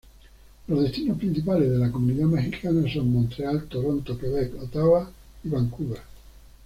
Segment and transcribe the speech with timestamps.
[0.67, 5.11] Los destinos principales de la comunidad mexicana son Montreal, Toronto, Quebec, Ottawa
[5.43, 5.99] y Vancouver.